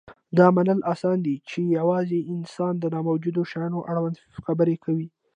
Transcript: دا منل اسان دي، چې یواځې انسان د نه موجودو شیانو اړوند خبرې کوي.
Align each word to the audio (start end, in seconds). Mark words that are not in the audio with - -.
دا 0.37 0.47
منل 0.57 0.79
اسان 0.93 1.17
دي، 1.25 1.35
چې 1.49 1.59
یواځې 1.77 2.19
انسان 2.33 2.73
د 2.79 2.85
نه 2.93 2.99
موجودو 3.07 3.41
شیانو 3.51 3.79
اړوند 3.91 4.15
خبرې 4.45 4.75
کوي. 4.83 5.07